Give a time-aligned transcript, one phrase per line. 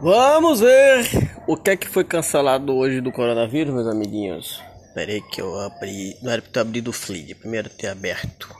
[0.00, 1.06] Vamos ver
[1.46, 4.62] o que é que foi cancelado hoje do coronavírus, meus amiguinhos.
[4.94, 6.14] Pera aí que eu abri.
[6.22, 8.54] Não era pra ter abrido o Fleet, primeiro ter aberto.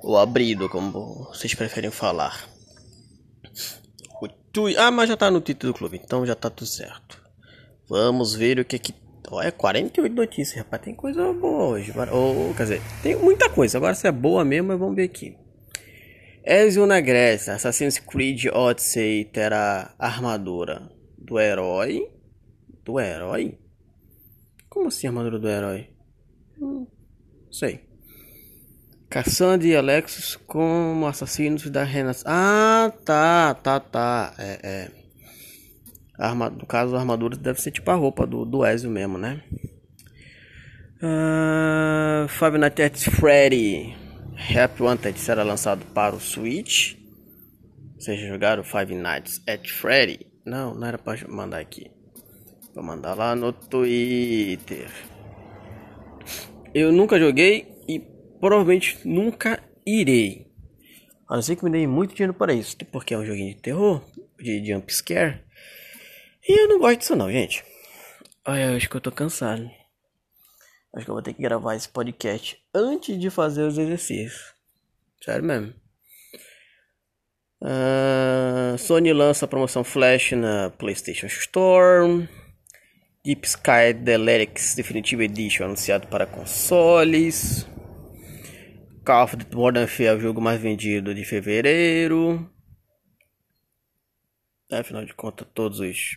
[0.00, 2.48] Ou abrido, como vocês preferem falar.
[4.22, 4.76] O tui...
[4.76, 7.20] Ah, mas já tá no título do clube, então já tá tudo certo.
[7.88, 8.94] Vamos ver o que é que.
[9.30, 10.82] Olha, 48 notícias, rapaz.
[10.82, 11.92] Tem coisa boa hoje.
[12.12, 13.78] Ou, quer dizer, tem muita coisa.
[13.78, 15.36] Agora se é boa mesmo, vamos ver aqui.
[16.46, 22.06] Ezio na Grécia, Assassin's Creed Odyssey terá armadura do herói.
[22.84, 23.58] Do herói?
[24.68, 25.88] Como assim armadura do herói?
[26.60, 26.86] Hum,
[27.50, 27.88] sei.
[29.08, 32.26] Cassandra e Alexis como assassinos da Renascença.
[32.28, 34.34] Ah, tá, tá, tá.
[34.38, 34.90] É, é.
[36.18, 36.50] Arma...
[36.50, 39.42] No caso, a armadura deve ser tipo a roupa do, do Ezio mesmo, né?
[41.02, 44.03] Uh, Five Nights at Freddy.
[44.36, 46.96] Happy Wanted será lançado para o Switch.
[47.98, 50.26] Vocês jogaram Five Nights at Freddy?
[50.44, 51.90] Não, não era para mandar aqui.
[52.74, 54.90] Vou mandar lá no Twitter.
[56.74, 58.00] Eu nunca joguei e
[58.40, 60.52] provavelmente nunca irei.
[61.28, 62.76] A não ser que me dei muito dinheiro para isso.
[62.90, 64.02] Porque é um joguinho de terror,
[64.38, 65.40] de jump scare.
[66.46, 67.64] E eu não gosto disso não, gente.
[68.46, 69.70] Olha, eu acho que eu tô cansado.
[70.94, 74.54] Acho que eu vou ter que gravar esse podcast antes de fazer os exercícios.
[75.22, 75.74] Sério mesmo.
[77.60, 82.28] Uh, Sony lança a promoção Flash na PlayStation Store.
[83.24, 87.66] Deep Sky Deluxe Definitive Edition anunciado para consoles.
[89.04, 92.48] Call of Duty Modern Warfare é o jogo mais vendido de fevereiro.
[94.70, 96.16] Afinal de contas, todos os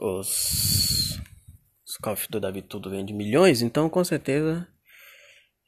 [0.00, 0.99] os
[2.00, 4.66] Call of Duty Davi tudo vende milhões, então com certeza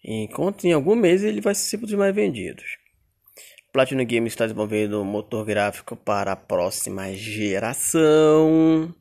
[0.05, 2.65] enquanto em algum mês ele vai ser um dos mais vendidos.
[3.73, 8.95] Platinum Games está desenvolvendo um motor gráfico para a próxima geração.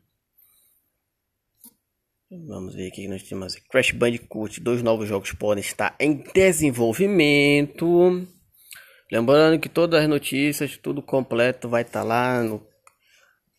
[2.48, 8.26] Vamos ver aqui que nós temos Crash Bandicoot, dois novos jogos podem estar em desenvolvimento.
[9.12, 12.66] Lembrando que todas as notícias, tudo completo vai estar lá no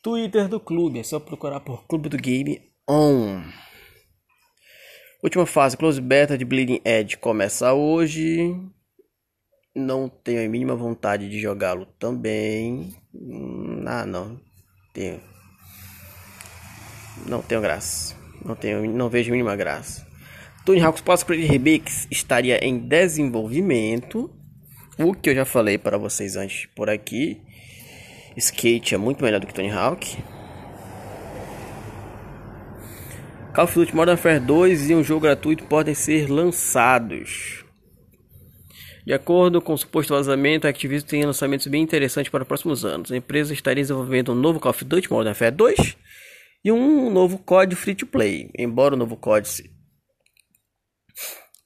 [0.00, 3.41] Twitter do clube, é só procurar por Clube do Game On.
[5.22, 8.56] Última fase, Close Beta de Bleeding Edge começa hoje.
[9.75, 12.93] Não tenho a mínima vontade de jogá-lo também.
[13.15, 14.41] Hum, ah, não.
[14.93, 15.20] Tenho.
[17.26, 18.16] Não tenho graça.
[18.44, 20.04] Não tenho, não vejo a mínima graça.
[20.66, 24.28] Tony Hawk's Pro Creed Remix estaria em desenvolvimento.
[24.99, 27.41] O que eu já falei para vocês antes por aqui.
[28.37, 30.19] Skate é muito melhor do que Tony Hawk.
[33.54, 37.62] Call of Duty Modern Warfare 2 e um jogo gratuito podem ser lançados.
[39.04, 42.82] De acordo com o suposto vazamento, a Activision tem lançamentos bem interessantes para os próximos
[42.82, 43.12] anos.
[43.12, 45.96] A empresa estaria desenvolvendo um novo Call of Duty Modern Warfare 2
[46.64, 48.48] e um novo COD Free to Play.
[48.56, 49.70] Embora o novo COD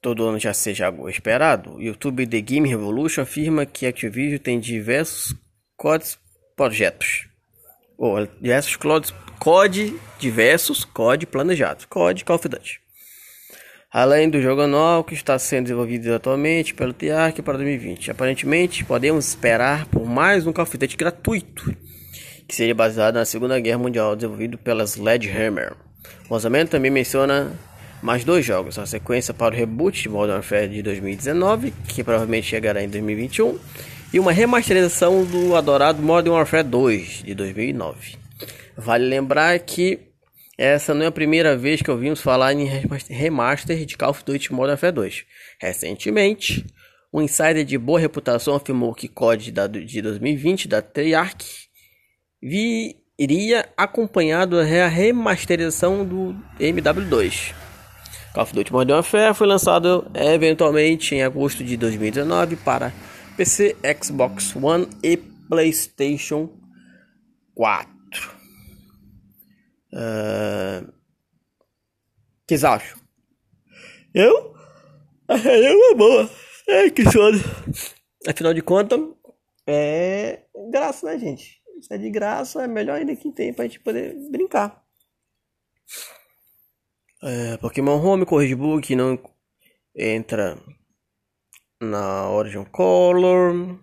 [0.03, 4.41] todo ano já seja algo esperado, o YouTube The Game Revolution afirma que a Activision
[4.41, 5.37] tem diversos
[5.77, 6.19] CODs
[6.57, 7.29] projetos.
[7.97, 12.81] Ou diversos CODs COD diversos, COD planejados, COD Call of Duty.
[13.93, 18.11] Além do jogo anual que está sendo desenvolvido atualmente pelo TIARC para 2020.
[18.11, 21.75] Aparentemente, podemos esperar por mais um Call of Duty gratuito,
[22.49, 25.75] que seria baseado na Segunda Guerra Mundial, desenvolvido pela Sledgehammer.
[26.29, 27.53] O lançamento também menciona
[28.03, 32.49] mais dois jogos, a sequência para o reboot de Modern Warfare de 2019, que provavelmente
[32.49, 33.59] chegará em 2021,
[34.13, 38.26] e uma remasterização do adorado Modern Warfare 2 de 2009.
[38.77, 40.01] Vale lembrar que
[40.59, 44.53] essa não é a primeira vez que ouvimos falar em remaster de Call of Duty
[44.53, 45.25] Modern Warfare 2.
[45.61, 46.65] Recentemente,
[47.13, 49.53] um insider de boa reputação afirmou que COD
[49.85, 51.69] de 2020 da Treyarch
[52.43, 57.55] viria acompanhado da remasterização do MW2.
[58.33, 62.93] Call of Duty Modern Warfare foi lançado eventualmente em agosto de 2019 para
[63.37, 66.51] PC, Xbox One e PlayStation
[67.55, 67.96] 4.
[69.97, 70.93] Uh,
[72.47, 73.01] que vocês acham?
[74.15, 74.55] Eu?
[75.27, 76.31] Achei uma boa.
[76.69, 77.39] É que sono.
[78.29, 79.01] Afinal de contas,
[79.67, 81.63] é graça, né, gente?
[81.81, 84.85] Se é de graça, é melhor ainda que tem pra gente poder brincar.
[87.23, 89.19] É, Pokémon Home Corrige Book não
[89.97, 90.59] entra
[91.81, 93.81] na Origin Color.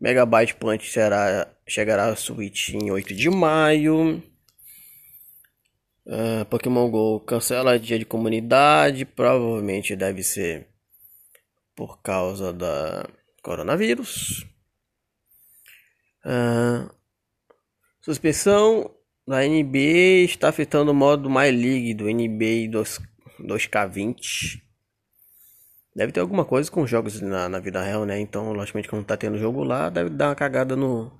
[0.00, 4.22] Megabyte Punch será, chegará a Switch em 8 de maio.
[6.06, 10.68] Uh, Pokémon GO cancela dia de comunidade, provavelmente deve ser
[11.74, 13.08] por causa da
[13.42, 14.46] coronavírus.
[16.24, 16.92] Uh,
[18.00, 18.90] Suspensão
[19.26, 23.00] da NBA está afetando o modo My League do NBA 2,
[23.40, 24.60] 2K20.
[25.96, 28.20] Deve ter alguma coisa com jogos na, na vida real, né?
[28.20, 31.10] Então, logicamente, quando tá tendo jogo lá, deve dar uma cagada no,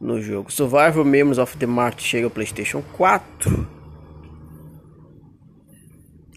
[0.00, 0.50] no jogo.
[0.50, 3.81] Survival Memories of the Mart chega ao PlayStation 4.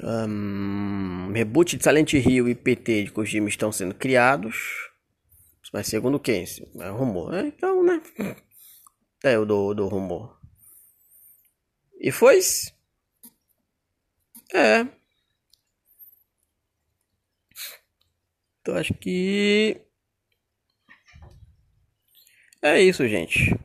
[0.08, 4.56] Um, reboot de Silent Hill e PT de Kojima estão sendo criados.
[5.74, 6.46] Mas segundo quem?
[6.80, 7.34] É rumor.
[7.34, 8.00] É, então, né?
[9.24, 10.40] É o do, do rumor.
[12.00, 12.40] E foi?
[14.54, 14.88] É.
[18.62, 19.82] Então acho que
[22.62, 23.60] é isso, gente.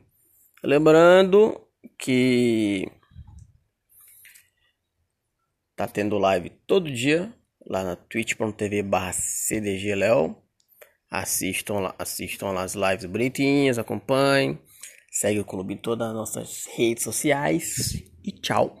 [0.63, 1.59] Lembrando
[1.97, 2.91] que
[5.81, 7.33] tá tendo live todo dia
[7.65, 10.35] lá na twitch.tv barra cdgleo.
[11.09, 14.59] Assistam lá, assistam lá as lives bonitinhas, acompanhem.
[15.11, 18.80] Segue o clube em todas as nossas redes sociais e tchau.